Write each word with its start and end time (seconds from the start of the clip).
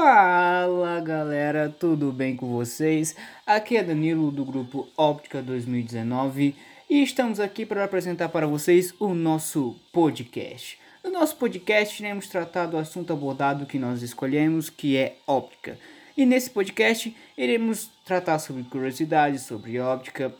Fala 0.00 1.00
galera, 1.00 1.74
tudo 1.76 2.12
bem 2.12 2.36
com 2.36 2.46
vocês? 2.46 3.16
Aqui 3.44 3.76
é 3.76 3.82
Danilo 3.82 4.30
do 4.30 4.44
grupo 4.44 4.86
Óptica 4.96 5.42
2019 5.42 6.54
e 6.88 7.02
estamos 7.02 7.40
aqui 7.40 7.66
para 7.66 7.82
apresentar 7.82 8.28
para 8.28 8.46
vocês 8.46 8.94
o 9.00 9.12
nosso 9.12 9.74
podcast. 9.92 10.78
No 11.02 11.10
nosso 11.10 11.34
podcast 11.34 12.00
iremos 12.00 12.28
tratar 12.28 12.66
do 12.66 12.78
assunto 12.78 13.12
abordado 13.12 13.66
que 13.66 13.76
nós 13.76 14.00
escolhemos, 14.00 14.70
que 14.70 14.96
é 14.96 15.16
óptica. 15.26 15.76
E 16.16 16.24
nesse 16.24 16.50
podcast 16.50 17.12
iremos 17.36 17.90
tratar 18.04 18.38
sobre 18.38 18.62
curiosidades 18.62 19.42
sobre 19.42 19.80
óptica, 19.80 20.32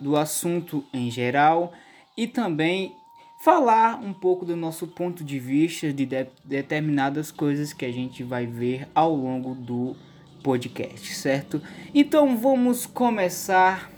do 0.00 0.16
assunto 0.16 0.82
em 0.90 1.10
geral 1.10 1.74
e 2.16 2.26
também 2.26 2.96
falar 3.42 3.98
um 4.00 4.12
pouco 4.12 4.44
do 4.44 4.54
nosso 4.54 4.86
ponto 4.86 5.24
de 5.24 5.36
vista 5.36 5.92
de, 5.92 6.06
de 6.06 6.26
determinadas 6.44 7.32
coisas 7.32 7.72
que 7.72 7.84
a 7.84 7.90
gente 7.90 8.22
vai 8.22 8.46
ver 8.46 8.86
ao 8.94 9.12
longo 9.12 9.52
do 9.52 9.96
podcast, 10.44 11.12
certo? 11.12 11.60
Então 11.92 12.36
vamos 12.38 12.86
começar 12.86 13.90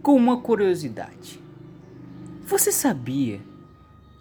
com 0.00 0.14
uma 0.14 0.40
curiosidade. 0.40 1.40
Você 2.42 2.70
sabia 2.70 3.40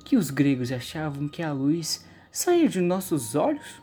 que 0.03 0.17
os 0.17 0.31
gregos 0.31 0.71
achavam 0.71 1.27
que 1.27 1.43
a 1.43 1.53
luz 1.53 2.03
saía 2.31 2.67
de 2.67 2.81
nossos 2.81 3.35
olhos? 3.35 3.79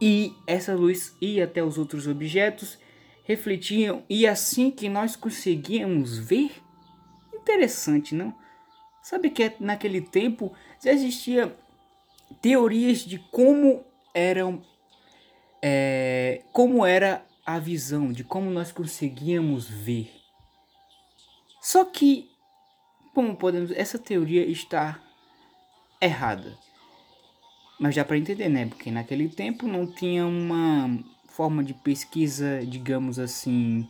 E 0.00 0.32
essa 0.46 0.74
luz 0.74 1.14
ia 1.20 1.44
até 1.44 1.62
os 1.62 1.76
outros 1.76 2.06
objetos, 2.06 2.78
refletiam 3.22 4.02
e 4.08 4.26
assim 4.26 4.70
que 4.70 4.88
nós 4.88 5.14
conseguíamos 5.14 6.16
ver? 6.16 6.52
Interessante, 7.34 8.14
não? 8.14 8.40
Sabe 9.02 9.30
que 9.30 9.52
naquele 9.58 10.00
tempo 10.00 10.52
já 10.82 10.92
existia 10.92 11.54
teorias 12.40 13.00
de 13.00 13.18
como 13.18 13.84
eram 14.14 14.62
é, 15.60 16.42
como 16.52 16.84
era 16.84 17.24
a 17.44 17.58
visão, 17.58 18.12
de 18.12 18.24
como 18.24 18.50
nós 18.50 18.72
conseguíamos 18.72 19.68
ver. 19.68 20.12
Só 21.60 21.84
que, 21.84 22.30
como 23.14 23.36
podemos, 23.36 23.70
essa 23.70 23.98
teoria 23.98 24.44
está 24.44 25.00
errada. 26.00 26.58
Mas 27.78 27.94
já 27.94 28.04
para 28.04 28.18
entender, 28.18 28.48
né? 28.48 28.66
Porque 28.66 28.90
naquele 28.90 29.28
tempo 29.28 29.66
não 29.66 29.86
tinha 29.86 30.26
uma 30.26 30.98
forma 31.28 31.64
de 31.64 31.74
pesquisa, 31.74 32.64
digamos 32.66 33.18
assim, 33.18 33.88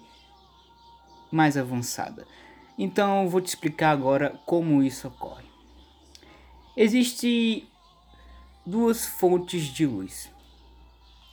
mais 1.31 1.57
avançada. 1.57 2.27
Então 2.79 3.29
vou 3.29 3.41
te 3.41 3.49
explicar 3.49 3.91
agora 3.91 4.41
como 4.47 4.83
isso 4.83 5.09
ocorre. 5.09 5.45
Existem 6.77 7.67
duas 8.65 9.07
fontes 9.07 9.65
de 9.65 9.87
luz: 9.87 10.31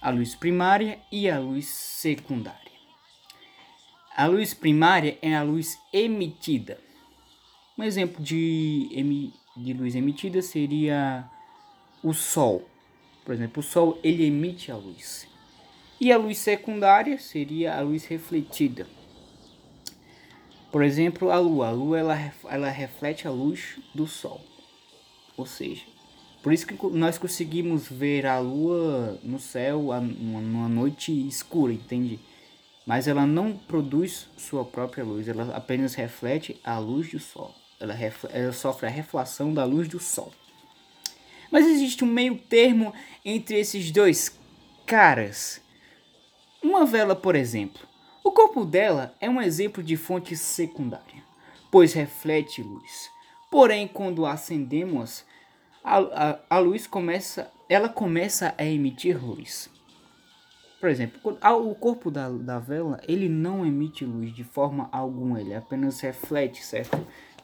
a 0.02 0.10
luz 0.10 0.36
primária 0.36 1.00
e 1.12 1.30
a 1.30 1.40
luz 1.40 1.68
secundária. 1.68 2.60
A 4.16 4.26
luz 4.26 4.54
primária 4.54 5.18
é 5.22 5.34
a 5.36 5.44
luz 5.44 5.80
emitida. 5.94 6.78
Um 7.78 7.84
exemplo 7.84 8.22
de, 8.22 9.32
de 9.56 9.74
luz 9.74 9.96
emitida 9.96 10.42
seria 10.42 11.30
o 12.04 12.14
Sol. 12.14 12.68
Por 13.24 13.34
exemplo, 13.34 13.62
o 13.62 13.64
Sol 13.64 13.98
ele 14.04 14.26
emite 14.26 14.72
a 14.72 14.76
luz. 14.76 15.26
E 16.02 16.12
a 16.12 16.18
luz 16.18 16.38
secundária 16.38 17.18
seria 17.18 17.78
a 17.78 17.82
luz 17.82 18.06
refletida. 18.06 18.88
Por 20.72 20.84
exemplo, 20.84 21.32
a 21.32 21.40
lua. 21.40 21.70
A 21.70 21.72
lua 21.72 22.00
ela, 22.00 22.34
ela 22.50 22.70
reflete 22.70 23.28
a 23.28 23.32
luz 23.32 23.80
do 23.94 24.06
sol. 24.06 24.42
Ou 25.36 25.46
seja, 25.46 25.84
por 26.44 26.54
isso 26.54 26.68
que 26.68 26.76
nós 26.92 27.18
conseguimos 27.18 27.88
ver 27.88 28.26
a 28.26 28.40
lua 28.40 29.20
no 29.24 29.40
céu 29.40 29.90
numa 30.02 30.70
noite 30.70 31.12
escura, 31.28 31.74
entende? 31.74 32.20
Mas 32.86 33.08
ela 33.08 33.26
não 33.26 33.56
produz 33.56 34.28
sua 34.38 34.64
própria 34.64 35.04
luz, 35.04 35.28
ela 35.28 35.56
apenas 35.56 35.96
reflete 35.96 36.60
a 36.64 36.78
luz 36.78 37.12
do 37.12 37.20
sol. 37.20 37.54
Ela, 37.80 37.96
ela 38.32 38.52
sofre 38.52 38.88
a 38.88 38.90
reflação 38.90 39.54
da 39.54 39.64
luz 39.64 39.88
do 39.88 40.00
sol. 40.00 40.32
Mas 41.52 41.66
existe 41.66 42.04
um 42.04 42.08
meio 42.08 42.38
termo 42.38 42.94
entre 43.24 43.60
esses 43.60 43.92
dois 43.92 44.38
caras. 44.86 45.62
Uma 46.62 46.86
vela, 46.86 47.16
por 47.16 47.36
exemplo, 47.36 47.89
o 48.24 48.32
corpo 48.32 48.66
dela 48.66 49.14
é 49.20 49.30
um 49.30 49.42
exemplo 49.42 49.82
de 49.82 49.96
fonte 49.96 50.36
secundária, 50.36 51.24
pois 51.72 51.94
reflete 51.94 52.62
luz. 52.62 53.10
Porém, 53.50 53.88
quando 53.88 54.26
acendemos, 54.26 55.26
a, 55.84 55.98
a, 56.00 56.40
a 56.50 56.60
luz 56.60 56.86
começa, 56.86 57.52
ela 57.68 57.90
começa 57.90 58.54
a 58.58 58.66
emitir 58.66 59.24
luz. 59.24 59.70
Por 60.80 60.90
exemplo, 60.90 61.20
o 61.42 61.76
corpo 61.76 62.10
da, 62.10 62.30
da 62.30 62.58
vela 62.58 63.02
ele 63.08 63.28
não 63.28 63.66
emite 63.66 64.06
luz 64.06 64.34
de 64.34 64.44
forma 64.44 64.88
alguma, 64.92 65.42
ele 65.42 65.54
apenas 65.54 66.00
reflete, 66.00 66.64
certo? 66.64 66.98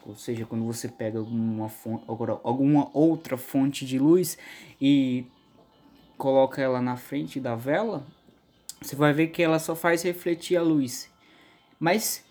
Ou 0.05 0.15
seja, 0.15 0.45
quando 0.45 0.63
você 0.65 0.87
pega 0.87 1.19
alguma, 1.19 1.67
fonte, 1.67 2.05
alguma 2.43 2.89
outra 2.93 3.35
fonte 3.37 3.85
de 3.85 3.97
luz 3.97 4.37
e 4.79 5.25
coloca 6.17 6.61
ela 6.61 6.79
na 6.79 6.95
frente 6.95 7.39
da 7.39 7.55
vela, 7.55 8.05
você 8.81 8.95
vai 8.95 9.13
ver 9.13 9.27
que 9.27 9.41
ela 9.41 9.59
só 9.59 9.75
faz 9.75 10.03
refletir 10.03 10.57
a 10.57 10.61
luz. 10.61 11.09
Mas 11.79 12.23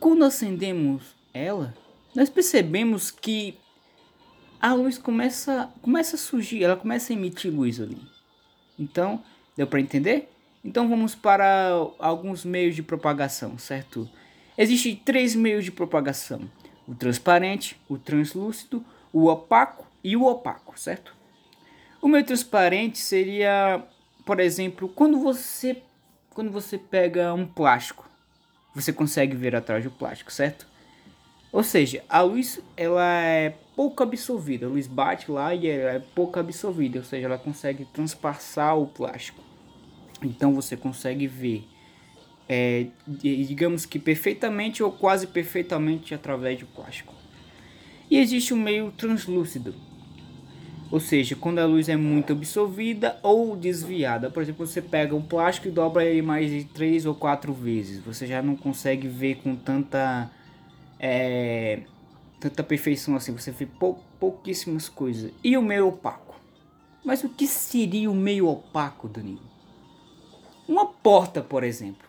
quando 0.00 0.24
acendemos 0.24 1.14
ela, 1.32 1.74
nós 2.14 2.28
percebemos 2.28 3.10
que 3.10 3.58
a 4.60 4.72
luz 4.74 4.98
começa, 4.98 5.70
começa 5.82 6.16
a 6.16 6.18
surgir, 6.18 6.64
ela 6.64 6.76
começa 6.76 7.12
a 7.12 7.16
emitir 7.16 7.52
luz 7.52 7.80
ali. 7.80 8.00
Então, 8.78 9.22
deu 9.56 9.66
para 9.66 9.80
entender? 9.80 10.28
Então 10.64 10.88
vamos 10.88 11.14
para 11.14 11.70
alguns 11.98 12.44
meios 12.44 12.74
de 12.74 12.82
propagação, 12.82 13.56
certo? 13.56 14.08
Existem 14.58 14.96
três 14.96 15.34
meios 15.34 15.64
de 15.64 15.70
propagação: 15.70 16.50
o 16.88 16.94
transparente, 16.94 17.80
o 17.88 17.96
translúcido, 17.96 18.84
o 19.12 19.26
opaco 19.26 19.86
e 20.02 20.16
o 20.16 20.24
opaco, 20.24 20.78
certo? 20.78 21.14
O 22.02 22.08
meio 22.08 22.24
transparente 22.24 22.98
seria 22.98 23.84
por 24.26 24.40
exemplo, 24.40 24.88
quando 24.88 25.18
você 25.20 25.82
quando 26.34 26.50
você 26.50 26.76
pega 26.76 27.32
um 27.32 27.46
plástico, 27.46 28.06
você 28.74 28.92
consegue 28.92 29.34
ver 29.34 29.56
atrás 29.56 29.82
do 29.82 29.90
plástico, 29.90 30.30
certo? 30.30 30.66
Ou 31.50 31.62
seja, 31.62 32.04
a 32.10 32.20
luz 32.20 32.60
ela 32.76 33.22
é 33.22 33.56
pouco 33.74 34.02
absorvida, 34.02 34.66
a 34.66 34.68
luz 34.68 34.86
bate 34.86 35.30
lá 35.30 35.54
e 35.54 35.66
ela 35.66 35.92
é 35.92 35.98
pouco 35.98 36.38
absorvida, 36.38 36.98
ou 36.98 37.04
seja, 37.04 37.24
ela 37.24 37.38
consegue 37.38 37.86
transpassar 37.86 38.76
o 38.76 38.86
plástico. 38.86 39.42
Então 40.22 40.52
você 40.52 40.76
consegue 40.76 41.26
ver, 41.26 41.66
é, 42.46 42.88
digamos 43.06 43.86
que 43.86 43.98
perfeitamente 43.98 44.82
ou 44.82 44.92
quase 44.92 45.26
perfeitamente 45.26 46.14
através 46.14 46.58
do 46.58 46.66
plástico. 46.66 47.14
E 48.10 48.18
existe 48.18 48.52
um 48.52 48.58
meio 48.58 48.90
translúcido, 48.90 49.74
ou 50.90 51.00
seja, 51.00 51.34
quando 51.34 51.58
a 51.58 51.66
luz 51.66 51.88
é 51.88 51.96
muito 51.96 52.32
absorvida 52.32 53.18
ou 53.22 53.56
desviada. 53.56 54.30
Por 54.30 54.42
exemplo, 54.42 54.66
você 54.66 54.80
pega 54.80 55.16
um 55.16 55.22
plástico 55.22 55.68
e 55.68 55.70
dobra 55.70 56.04
ele 56.04 56.22
mais 56.22 56.50
de 56.50 56.64
três 56.64 57.04
ou 57.04 57.14
quatro 57.14 57.52
vezes. 57.52 57.98
Você 58.04 58.26
já 58.26 58.40
não 58.40 58.54
consegue 58.54 59.08
ver 59.08 59.36
com 59.36 59.56
tanta 59.56 60.30
é, 61.00 61.80
tanta 62.38 62.62
perfeição 62.62 63.16
assim. 63.16 63.32
Você 63.32 63.50
vê 63.50 63.66
pou, 63.66 64.00
pouquíssimas 64.20 64.88
coisas. 64.88 65.32
E 65.42 65.56
o 65.56 65.62
meio 65.62 65.88
opaco? 65.88 66.36
Mas 67.04 67.24
o 67.24 67.28
que 67.28 67.46
seria 67.46 68.10
o 68.10 68.14
meio 68.14 68.48
opaco, 68.48 69.08
Danilo? 69.08 69.40
Uma 70.68 70.86
porta, 70.86 71.42
por 71.42 71.64
exemplo. 71.64 72.06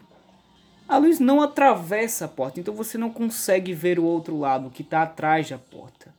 A 0.88 0.98
luz 0.98 1.20
não 1.20 1.42
atravessa 1.42 2.26
a 2.26 2.28
porta, 2.30 2.60
então 2.60 2.74
você 2.74 2.98
não 2.98 3.10
consegue 3.10 3.74
ver 3.74 4.00
o 4.00 4.06
outro 4.06 4.40
lado 4.40 4.70
que 4.70 4.82
está 4.82 5.02
atrás 5.02 5.50
da 5.50 5.58
porta. 5.58 6.16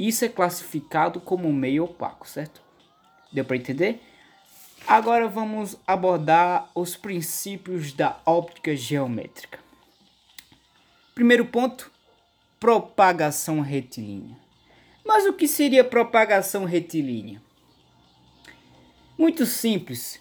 Isso 0.00 0.24
é 0.24 0.30
classificado 0.30 1.20
como 1.20 1.52
meio 1.52 1.84
opaco, 1.84 2.26
certo? 2.26 2.62
Deu 3.30 3.44
para 3.44 3.58
entender? 3.58 4.00
Agora 4.86 5.28
vamos 5.28 5.76
abordar 5.86 6.70
os 6.74 6.96
princípios 6.96 7.92
da 7.92 8.18
óptica 8.24 8.74
geométrica. 8.74 9.58
Primeiro 11.14 11.44
ponto, 11.44 11.92
propagação 12.58 13.60
retilínea. 13.60 14.38
Mas 15.04 15.26
o 15.26 15.34
que 15.34 15.46
seria 15.46 15.84
propagação 15.84 16.64
retilínea? 16.64 17.42
Muito 19.18 19.44
simples. 19.44 20.18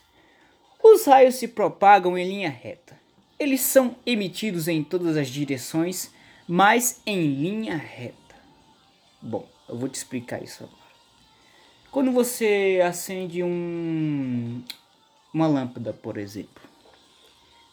Os 0.83 1.05
raios 1.05 1.35
se 1.35 1.47
propagam 1.47 2.17
em 2.17 2.27
linha 2.27 2.49
reta. 2.49 2.99
Eles 3.39 3.61
são 3.61 3.95
emitidos 4.05 4.67
em 4.67 4.83
todas 4.83 5.15
as 5.15 5.29
direções, 5.29 6.11
mas 6.45 7.01
em 7.05 7.33
linha 7.33 7.77
reta. 7.77 8.35
Bom, 9.21 9.47
eu 9.69 9.77
vou 9.77 9.87
te 9.87 9.95
explicar 9.95 10.43
isso 10.43 10.63
agora. 10.63 10.79
Quando 11.91 12.11
você 12.11 12.81
acende 12.85 13.41
um, 13.41 14.63
uma 15.33 15.47
lâmpada, 15.47 15.91
por 15.93 16.17
exemplo, 16.17 16.61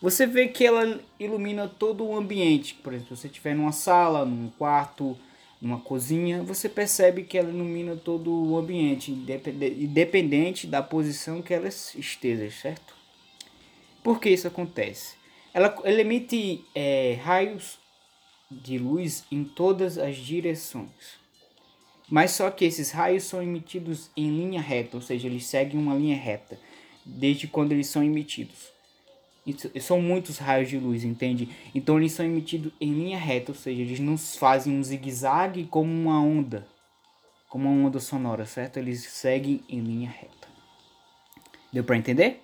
você 0.00 0.26
vê 0.26 0.48
que 0.48 0.64
ela 0.64 1.00
ilumina 1.18 1.68
todo 1.68 2.04
o 2.04 2.16
ambiente. 2.16 2.74
Por 2.74 2.92
exemplo, 2.92 3.16
se 3.16 3.22
você 3.22 3.26
estiver 3.28 3.54
numa 3.54 3.72
sala, 3.72 4.24
num 4.24 4.50
quarto, 4.50 5.16
numa 5.60 5.80
cozinha, 5.80 6.42
você 6.42 6.68
percebe 6.68 7.24
que 7.24 7.36
ela 7.36 7.50
ilumina 7.50 7.96
todo 7.96 8.30
o 8.30 8.56
ambiente, 8.56 9.10
independente 9.10 10.66
da 10.66 10.82
posição 10.82 11.42
que 11.42 11.52
ela 11.52 11.68
esteja, 11.68 12.50
certo? 12.50 12.94
Por 14.02 14.20
que 14.20 14.30
isso 14.30 14.46
acontece? 14.46 15.16
Ela, 15.52 15.74
ela 15.84 16.00
emite 16.00 16.64
é, 16.74 17.18
raios 17.22 17.78
de 18.50 18.78
luz 18.78 19.24
em 19.32 19.42
todas 19.42 19.98
as 19.98 20.16
direções. 20.16 21.25
Mas 22.08 22.32
só 22.32 22.50
que 22.50 22.64
esses 22.64 22.90
raios 22.90 23.24
são 23.24 23.42
emitidos 23.42 24.10
em 24.16 24.30
linha 24.30 24.60
reta, 24.60 24.96
ou 24.96 25.02
seja, 25.02 25.26
eles 25.26 25.46
seguem 25.46 25.78
uma 25.78 25.94
linha 25.94 26.16
reta 26.16 26.58
desde 27.04 27.46
quando 27.46 27.72
eles 27.72 27.88
são 27.88 28.02
emitidos. 28.02 28.72
são 29.80 30.00
muitos 30.00 30.38
raios 30.38 30.68
de 30.68 30.78
luz, 30.78 31.04
entende? 31.04 31.48
Então 31.74 31.98
eles 31.98 32.12
são 32.12 32.24
emitidos 32.26 32.72
em 32.80 32.92
linha 32.92 33.18
reta, 33.18 33.52
ou 33.52 33.58
seja, 33.58 33.82
eles 33.82 34.00
não 34.00 34.16
fazem 34.16 34.72
um 34.72 34.82
zigue-zague 34.82 35.64
como 35.64 35.90
uma 35.90 36.20
onda, 36.20 36.66
como 37.48 37.68
uma 37.68 37.88
onda 37.88 38.00
sonora, 38.00 38.44
certo? 38.46 38.78
Eles 38.78 39.02
seguem 39.04 39.62
em 39.68 39.80
linha 39.80 40.10
reta. 40.10 40.48
Deu 41.72 41.84
para 41.84 41.96
entender? 41.96 42.42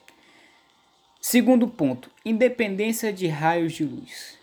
Segundo 1.20 1.68
ponto, 1.68 2.10
independência 2.24 3.12
de 3.12 3.28
raios 3.28 3.72
de 3.72 3.84
luz. 3.84 4.38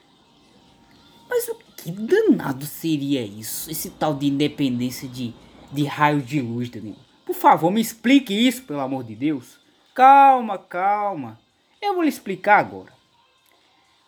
Mas 1.30 1.48
o 1.50 1.56
que 1.80 1.92
danado 1.92 2.66
seria 2.66 3.22
isso? 3.22 3.72
Esse 3.72 3.90
tal 3.90 4.14
de 4.14 4.28
independência 4.28 5.08
de, 5.08 5.34
de 5.72 5.86
raios 5.86 6.26
de 6.26 6.42
luz, 6.42 6.70
Daniel? 6.70 6.98
Por 7.26 7.36
favor, 7.36 7.72
me 7.72 7.80
explique 7.80 8.34
isso, 8.34 8.64
pelo 8.64 8.82
amor 8.82 9.04
de 9.04 9.16
Deus. 9.16 9.60
Calma, 9.94 10.58
calma. 10.58 11.40
Eu 11.82 11.94
vou 11.94 12.04
lhe 12.04 12.10
explicar 12.10 12.60
agora. 12.60 12.92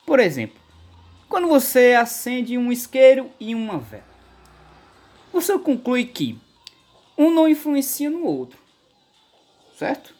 Por 0.05 0.19
exemplo, 0.19 0.59
quando 1.29 1.47
você 1.47 1.93
acende 1.93 2.57
um 2.57 2.71
isqueiro 2.71 3.29
e 3.39 3.55
uma 3.55 3.77
vela, 3.77 4.03
você 5.31 5.57
conclui 5.57 6.05
que 6.05 6.37
um 7.17 7.31
não 7.31 7.47
influencia 7.47 8.09
no 8.09 8.25
outro, 8.25 8.59
certo? 9.77 10.13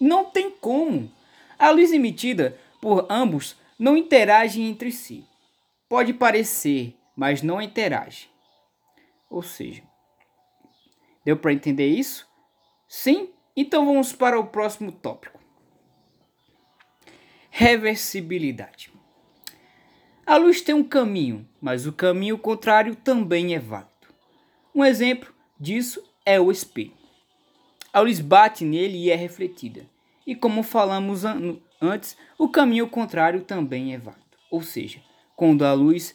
Não 0.00 0.24
tem 0.24 0.50
como. 0.50 1.10
A 1.58 1.70
luz 1.70 1.92
emitida 1.92 2.58
por 2.80 3.06
ambos 3.10 3.56
não 3.78 3.96
interage 3.96 4.62
entre 4.62 4.90
si 4.90 5.24
pode 5.90 6.14
parecer, 6.14 6.96
mas 7.16 7.42
não 7.42 7.60
interage. 7.60 8.30
Ou 9.28 9.42
seja, 9.42 9.82
deu 11.24 11.36
para 11.36 11.52
entender 11.52 11.88
isso? 11.88 12.28
Sim? 12.88 13.30
Então 13.56 13.84
vamos 13.84 14.12
para 14.12 14.38
o 14.38 14.46
próximo 14.46 14.92
tópico. 14.92 15.40
Reversibilidade. 17.50 18.92
A 20.24 20.36
luz 20.36 20.60
tem 20.60 20.76
um 20.76 20.84
caminho, 20.84 21.48
mas 21.60 21.86
o 21.86 21.92
caminho 21.92 22.38
contrário 22.38 22.94
também 22.94 23.56
é 23.56 23.58
válido. 23.58 23.90
Um 24.72 24.84
exemplo 24.84 25.34
disso 25.58 26.00
é 26.24 26.38
o 26.38 26.52
espelho. 26.52 26.94
A 27.92 27.98
luz 27.98 28.20
bate 28.20 28.64
nele 28.64 28.96
e 28.96 29.10
é 29.10 29.16
refletida. 29.16 29.84
E 30.24 30.36
como 30.36 30.62
falamos 30.62 31.24
an 31.24 31.58
antes, 31.82 32.16
o 32.38 32.48
caminho 32.48 32.88
contrário 32.88 33.42
também 33.42 33.92
é 33.92 33.98
válido. 33.98 34.22
Ou 34.48 34.62
seja, 34.62 35.02
quando 35.40 35.64
a 35.64 35.72
luz 35.72 36.14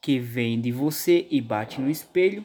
que 0.00 0.18
vem 0.18 0.58
de 0.58 0.72
você 0.72 1.26
e 1.30 1.42
bate 1.42 1.78
no 1.78 1.90
espelho 1.90 2.42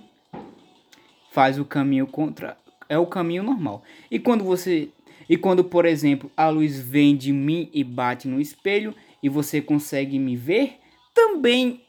faz 1.32 1.58
o 1.58 1.64
caminho 1.64 2.06
contra 2.06 2.58
é 2.90 2.98
o 2.98 3.06
caminho 3.06 3.44
normal. 3.44 3.82
E 4.12 4.20
quando 4.20 4.44
você 4.44 4.90
e 5.30 5.38
quando, 5.38 5.64
por 5.64 5.86
exemplo, 5.86 6.30
a 6.36 6.50
luz 6.50 6.82
vem 6.82 7.16
de 7.16 7.32
mim 7.32 7.70
e 7.72 7.82
bate 7.82 8.28
no 8.28 8.42
espelho 8.42 8.94
e 9.24 9.30
você 9.30 9.62
consegue 9.62 10.20
me 10.20 10.36
ver, 10.36 10.80
também 11.14 11.82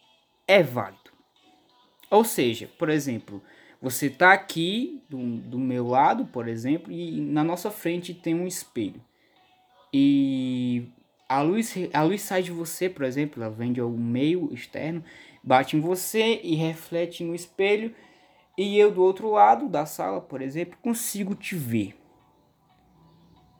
é 0.46 0.62
válido. 0.62 1.10
Ou 2.08 2.22
seja, 2.22 2.70
por 2.78 2.90
exemplo, 2.90 3.42
você 3.82 4.06
está 4.06 4.32
aqui 4.32 5.02
do, 5.10 5.18
do 5.18 5.58
meu 5.58 5.88
lado, 5.88 6.26
por 6.26 6.46
exemplo, 6.46 6.92
e 6.92 7.20
na 7.20 7.42
nossa 7.42 7.72
frente 7.72 8.14
tem 8.14 8.36
um 8.36 8.46
espelho. 8.46 9.00
E 9.92 10.92
a 11.28 11.42
luz, 11.42 11.74
a 11.92 12.02
luz 12.02 12.22
sai 12.22 12.42
de 12.42 12.50
você, 12.50 12.88
por 12.88 13.04
exemplo, 13.04 13.42
ela 13.42 13.52
vem 13.52 13.72
de 13.72 13.80
algum 13.80 14.02
meio 14.02 14.52
externo, 14.52 15.04
bate 15.42 15.76
em 15.76 15.80
você 15.80 16.40
e 16.42 16.54
reflete 16.54 17.22
no 17.22 17.34
espelho, 17.34 17.94
e 18.56 18.78
eu 18.78 18.90
do 18.90 19.02
outro 19.02 19.30
lado 19.30 19.68
da 19.68 19.86
sala, 19.86 20.20
por 20.20 20.40
exemplo, 20.40 20.78
consigo 20.82 21.34
te 21.34 21.54
ver. 21.54 21.94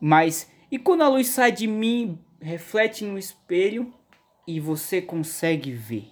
Mas 0.01 0.51
e 0.71 0.79
quando 0.79 1.03
a 1.03 1.09
luz 1.09 1.29
sai 1.29 1.51
de 1.51 1.67
mim, 1.67 2.19
reflete 2.41 3.05
no 3.05 3.19
espelho 3.19 3.93
e 4.47 4.61
você 4.61 5.01
consegue 5.01 5.73
ver? 5.73 6.09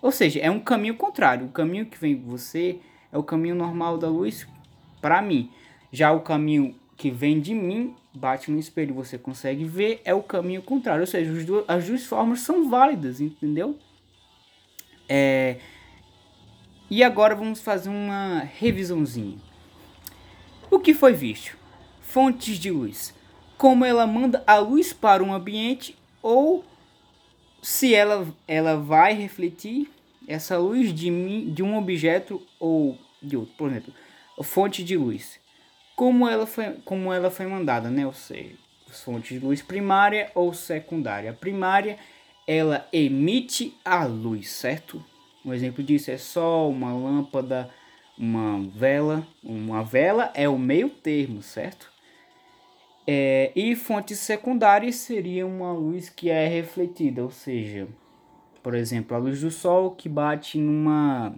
Ou 0.00 0.12
seja, 0.12 0.40
é 0.40 0.50
um 0.50 0.60
caminho 0.60 0.96
contrário. 0.96 1.46
O 1.46 1.50
caminho 1.50 1.86
que 1.86 1.98
vem 1.98 2.16
de 2.16 2.22
você 2.22 2.78
é 3.10 3.18
o 3.18 3.24
caminho 3.24 3.54
normal 3.54 3.98
da 3.98 4.08
luz 4.08 4.46
para 5.00 5.20
mim. 5.20 5.50
Já 5.90 6.12
o 6.12 6.20
caminho 6.20 6.78
que 6.96 7.10
vem 7.10 7.40
de 7.40 7.54
mim 7.54 7.94
bate 8.14 8.50
no 8.50 8.58
espelho 8.58 8.94
você 8.94 9.18
consegue 9.18 9.64
ver 9.64 10.00
é 10.04 10.14
o 10.14 10.22
caminho 10.22 10.62
contrário. 10.62 11.02
Ou 11.02 11.06
seja, 11.06 11.30
as 11.68 11.86
duas 11.86 12.04
formas 12.04 12.40
são 12.40 12.68
válidas, 12.68 13.20
entendeu? 13.20 13.78
É... 15.08 15.58
E 16.88 17.02
agora 17.02 17.34
vamos 17.34 17.60
fazer 17.60 17.88
uma 17.88 18.38
revisãozinha. 18.40 19.38
O 20.70 20.78
que 20.78 20.94
foi 20.94 21.12
visto? 21.12 21.56
Fontes 22.00 22.58
de 22.58 22.70
luz. 22.70 23.14
Como 23.58 23.84
ela 23.84 24.06
manda 24.06 24.42
a 24.46 24.58
luz 24.58 24.92
para 24.92 25.22
um 25.22 25.32
ambiente 25.32 25.96
ou 26.22 26.64
se 27.62 27.94
ela, 27.94 28.26
ela 28.46 28.76
vai 28.76 29.14
refletir 29.14 29.90
essa 30.26 30.56
luz 30.58 30.94
de, 30.94 31.10
mim, 31.10 31.52
de 31.52 31.62
um 31.62 31.76
objeto 31.76 32.40
ou 32.58 32.96
de 33.20 33.36
outro. 33.36 33.54
Por 33.56 33.70
exemplo, 33.70 33.92
fonte 34.42 34.84
de 34.84 34.96
luz 34.96 35.40
como 35.96 36.28
ela 36.28 36.46
foi, 36.46 36.74
como 36.84 37.12
ela 37.12 37.30
foi 37.30 37.46
mandada, 37.46 37.88
né? 37.88 38.06
Ou 38.06 38.12
seja, 38.12 38.54
fontes 38.90 39.40
de 39.40 39.44
luz 39.44 39.62
primária 39.62 40.30
ou 40.34 40.52
secundária. 40.52 41.30
A 41.30 41.34
primária, 41.34 41.98
ela 42.46 42.86
emite 42.92 43.74
a 43.82 44.04
luz, 44.04 44.50
certo? 44.50 45.02
Um 45.44 45.54
exemplo 45.54 45.82
disso 45.82 46.10
é 46.10 46.18
só 46.18 46.68
uma 46.68 46.92
lâmpada, 46.92 47.70
uma 48.18 48.60
vela. 48.68 49.26
Uma 49.42 49.82
vela 49.82 50.30
é 50.34 50.46
o 50.46 50.58
meio 50.58 50.90
termo, 50.90 51.42
certo? 51.42 51.90
É, 53.06 53.52
e 53.56 53.74
fontes 53.74 54.18
secundárias 54.18 54.96
seria 54.96 55.46
uma 55.46 55.72
luz 55.72 56.10
que 56.10 56.28
é 56.28 56.46
refletida, 56.48 57.22
ou 57.22 57.30
seja, 57.30 57.86
por 58.64 58.74
exemplo, 58.74 59.16
a 59.16 59.20
luz 59.20 59.40
do 59.40 59.50
sol 59.50 59.92
que 59.92 60.08
bate 60.08 60.58
numa 60.58 61.32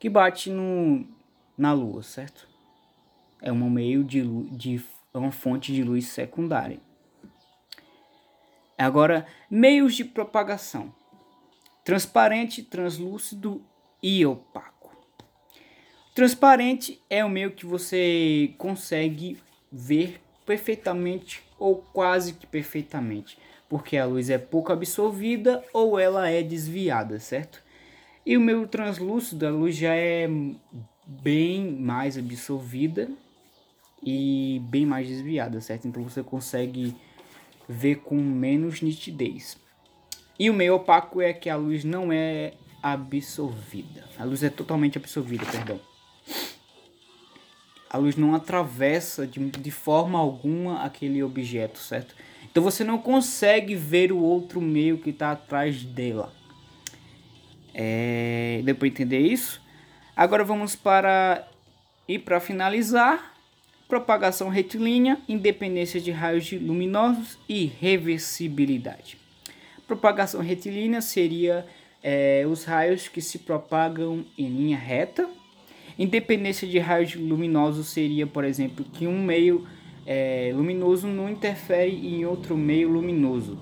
que 0.00 0.10
bate 0.10 0.50
no, 0.50 1.06
na 1.56 1.72
lua, 1.72 2.02
certo? 2.02 2.53
É 3.44 3.52
um 3.52 3.68
meio 3.68 4.02
de, 4.02 4.22
de 4.50 4.82
é 5.12 5.18
uma 5.18 5.30
fonte 5.30 5.72
de 5.72 5.84
luz 5.84 6.08
secundária. 6.08 6.80
Agora, 8.76 9.26
meios 9.50 9.94
de 9.94 10.02
propagação: 10.02 10.92
transparente, 11.84 12.62
translúcido 12.62 13.62
e 14.02 14.24
opaco. 14.24 14.96
Transparente 16.14 17.00
é 17.10 17.22
o 17.22 17.28
meio 17.28 17.50
que 17.50 17.66
você 17.66 18.54
consegue 18.56 19.38
ver 19.70 20.20
perfeitamente 20.46 21.42
ou 21.58 21.76
quase 21.76 22.32
que 22.32 22.46
perfeitamente, 22.46 23.38
porque 23.68 23.98
a 23.98 24.06
luz 24.06 24.30
é 24.30 24.38
pouco 24.38 24.72
absorvida 24.72 25.62
ou 25.72 25.98
ela 25.98 26.30
é 26.30 26.42
desviada, 26.42 27.20
certo? 27.20 27.62
E 28.24 28.38
o 28.38 28.40
meio 28.40 28.66
translúcido, 28.66 29.46
a 29.46 29.50
luz 29.50 29.76
já 29.76 29.94
é 29.94 30.26
bem 31.06 31.72
mais 31.72 32.16
absorvida 32.16 33.10
e 34.04 34.60
bem 34.68 34.84
mais 34.84 35.08
desviada, 35.08 35.60
certo? 35.60 35.88
Então 35.88 36.02
você 36.02 36.22
consegue 36.22 36.94
ver 37.68 37.96
com 37.96 38.16
menos 38.16 38.82
nitidez. 38.82 39.56
E 40.38 40.50
o 40.50 40.54
meio 40.54 40.74
opaco 40.74 41.20
é 41.20 41.32
que 41.32 41.48
a 41.48 41.56
luz 41.56 41.84
não 41.84 42.12
é 42.12 42.54
absorvida. 42.82 44.04
A 44.18 44.24
luz 44.24 44.42
é 44.42 44.50
totalmente 44.50 44.98
absorvida, 44.98 45.46
perdão. 45.46 45.80
A 47.88 47.96
luz 47.96 48.16
não 48.16 48.34
atravessa 48.34 49.26
de, 49.26 49.38
de 49.38 49.70
forma 49.70 50.18
alguma 50.18 50.82
aquele 50.82 51.22
objeto, 51.22 51.78
certo? 51.78 52.14
Então 52.50 52.62
você 52.62 52.82
não 52.84 52.98
consegue 52.98 53.74
ver 53.74 54.12
o 54.12 54.18
outro 54.18 54.60
meio 54.60 54.98
que 54.98 55.10
está 55.10 55.30
atrás 55.32 55.82
dela. 55.82 56.32
É, 57.72 58.60
deu 58.64 58.74
para 58.74 58.88
entender 58.88 59.20
isso? 59.20 59.62
Agora 60.16 60.44
vamos 60.44 60.76
para 60.76 61.48
e 62.06 62.18
para 62.18 62.38
finalizar 62.38 63.33
propagação 63.88 64.48
retilínea, 64.48 65.18
independência 65.28 66.00
de 66.00 66.10
raios 66.10 66.50
luminosos 66.52 67.38
e 67.48 67.66
reversibilidade. 67.66 69.16
Propagação 69.86 70.40
retilínea 70.40 71.00
seria 71.00 71.66
é, 72.02 72.46
os 72.50 72.64
raios 72.64 73.08
que 73.08 73.20
se 73.20 73.38
propagam 73.38 74.24
em 74.38 74.48
linha 74.48 74.78
reta. 74.78 75.28
Independência 75.98 76.66
de 76.66 76.78
raios 76.78 77.14
luminosos 77.14 77.88
seria, 77.88 78.26
por 78.26 78.44
exemplo, 78.44 78.84
que 78.84 79.06
um 79.06 79.22
meio 79.22 79.66
é, 80.06 80.50
luminoso 80.54 81.06
não 81.06 81.28
interfere 81.28 81.92
em 81.92 82.24
outro 82.24 82.56
meio 82.56 82.88
luminoso. 82.88 83.58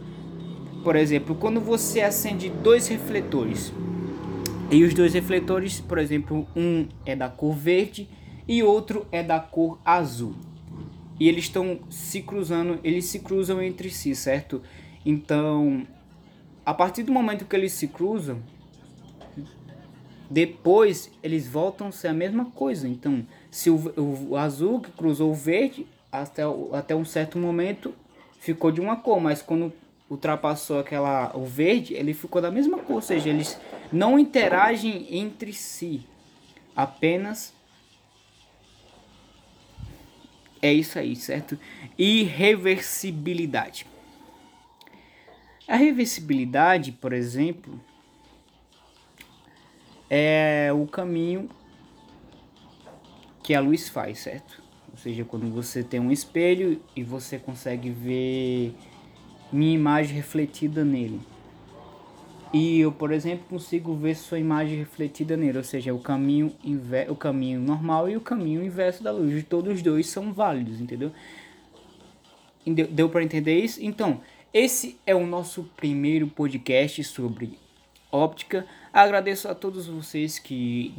Por 0.83 0.97
exemplo, 0.97 1.35
quando 1.35 1.61
você 1.61 2.01
acende 2.01 2.49
dois 2.49 2.89
refletores, 2.89 3.73
E 4.73 4.85
os 4.85 4.95
dois 4.95 5.13
refletores, 5.13 5.81
por 5.81 5.99
exemplo, 5.99 6.47
um 6.57 6.89
é 7.05 7.15
da 7.15 7.29
cor 7.29 7.55
verde 7.55 8.09
e 8.47 8.63
outro 8.63 9.07
é 9.13 9.23
da 9.23 9.41
cor 9.41 9.79
azul. 9.85 10.35
E 11.19 11.29
eles 11.29 11.45
estão 11.45 11.81
se 11.89 12.23
cruzando, 12.23 12.81
eles 12.83 13.07
se 13.07 13.21
cruzam 13.21 13.63
entre 13.63 13.91
si, 13.91 14.15
certo? 14.15 14.63
Então, 15.05 15.87
a 16.65 16.75
partir 16.75 17.03
do 17.03 17.13
momento 17.13 17.45
que 17.45 17.55
eles 17.55 17.73
se 17.73 17.89
cruzam, 17.89 18.43
depois 20.31 21.11
eles 21.23 21.47
voltam 21.47 21.89
a 21.89 21.93
ser 21.93 22.09
a 22.09 22.13
mesma 22.13 22.47
coisa. 22.47 22.89
Então, 22.89 23.27
se 23.51 23.69
o, 23.69 24.31
o 24.31 24.37
azul 24.37 24.81
que 24.81 24.91
cruzou 24.91 25.31
o 25.31 25.35
verde, 25.35 25.87
até, 26.11 26.43
até 26.73 26.95
um 26.95 27.05
certo 27.05 27.39
momento 27.39 27.95
ficou 28.41 28.73
de 28.73 28.81
uma 28.81 28.97
cor, 28.97 29.21
mas 29.21 29.43
quando 29.43 29.73
ultrapassou 30.09 30.79
aquela 30.79 31.37
o 31.37 31.45
verde, 31.45 31.95
ele 31.95 32.13
ficou 32.13 32.41
da 32.41 32.51
mesma 32.51 32.79
cor, 32.79 32.97
ou 32.97 33.03
seja, 33.03 33.29
eles 33.29 33.59
não 33.93 34.19
interagem 34.19 35.07
entre 35.11 35.53
si, 35.53 36.07
apenas 36.75 37.55
é 40.63 40.73
isso 40.73 40.99
aí, 40.99 41.15
certo? 41.17 41.59
Irreversibilidade. 41.99 43.87
A 45.67 45.77
reversibilidade, 45.77 46.93
por 46.93 47.13
exemplo, 47.13 47.79
é 50.09 50.71
o 50.73 50.87
caminho 50.87 51.51
que 53.43 53.55
a 53.55 53.61
luz 53.61 53.89
faz, 53.89 54.21
certo? 54.21 54.63
Ou 54.91 54.97
seja, 54.97 55.25
quando 55.25 55.51
você 55.51 55.83
tem 55.83 55.99
um 55.99 56.13
espelho 56.13 56.81
e 56.95 57.03
você 57.03 57.39
consegue 57.39 57.91
ver 57.91 58.75
minha 59.53 59.75
imagem 59.75 60.15
refletida 60.15 60.85
nele. 60.85 61.21
E 62.53 62.81
eu, 62.81 62.93
por 62.93 63.13
exemplo, 63.13 63.47
consigo 63.49 63.95
ver 63.95 64.15
sua 64.15 64.39
imagem 64.39 64.79
refletida 64.79 65.37
nele, 65.37 65.57
ou 65.57 65.65
seja, 65.65 65.95
o 65.95 65.99
caminho, 65.99 66.55
o 67.09 67.17
caminho 67.17 67.59
normal 67.59 68.11
e 68.11 68.17
o 68.17 68.21
caminho 68.21 68.63
inverso 68.63 69.03
da 69.03 69.11
luz. 69.11 69.43
Todos 69.49 69.75
os 69.75 69.83
dois 69.83 70.07
são 70.07 70.35
válidos, 70.35 70.79
entendeu? 70.79 71.11
Deu, 72.67 72.87
deu 72.89 73.09
para 73.09 73.25
entender 73.25 73.59
isso? 73.59 73.83
Então, 73.83 74.21
esse 74.53 74.99
é 75.07 75.15
o 75.15 75.27
nosso 75.27 75.65
primeiro 75.77 76.27
podcast 76.27 77.03
sobre 77.05 77.59
óptica. 78.11 78.67
Agradeço 78.93 79.49
a 79.49 79.55
todos 79.55 79.87
vocês 79.87 80.39
que 80.39 80.95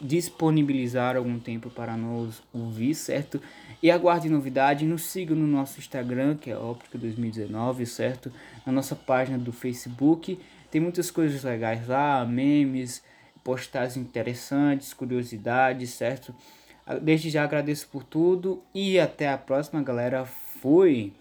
disponibilizaram 0.00 1.18
algum 1.18 1.40
tempo 1.40 1.68
para 1.68 1.96
nos 1.96 2.40
ouvir, 2.52 2.94
certo? 2.94 3.42
E 3.82 3.90
aguarde 3.90 4.28
novidade, 4.28 4.84
nos 4.84 5.02
siga 5.02 5.34
no 5.34 5.44
nosso 5.44 5.80
Instagram, 5.80 6.36
que 6.36 6.52
é 6.52 6.56
Óptica 6.56 6.96
2019, 6.96 7.86
certo? 7.86 8.32
Na 8.64 8.72
nossa 8.72 8.94
página 8.94 9.36
do 9.36 9.50
Facebook, 9.50 10.38
tem 10.70 10.80
muitas 10.80 11.10
coisas 11.10 11.42
legais 11.42 11.88
lá, 11.88 12.24
memes, 12.24 13.02
postagens 13.42 13.96
interessantes, 13.96 14.94
curiosidades, 14.94 15.90
certo? 15.90 16.32
Desde 17.02 17.30
já 17.30 17.42
agradeço 17.42 17.88
por 17.88 18.04
tudo 18.04 18.62
e 18.72 19.00
até 19.00 19.28
a 19.28 19.36
próxima, 19.36 19.82
galera. 19.82 20.24
Fui! 20.24 21.12